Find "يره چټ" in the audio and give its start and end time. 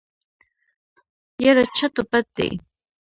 1.43-1.93